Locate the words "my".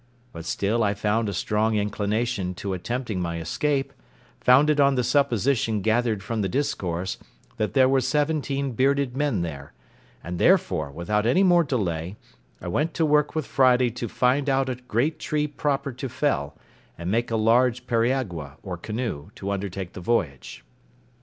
3.21-3.39